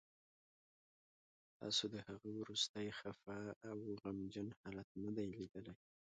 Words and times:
تاسو 1.59 1.83
د 1.93 1.95
هغه 2.07 2.29
وروستی 2.39 2.87
خفه 2.99 3.39
او 3.69 3.77
غمجن 4.01 4.47
حالت 4.61 4.89
نه 5.03 5.11
دی 5.15 5.27
لیدلی 5.37 5.73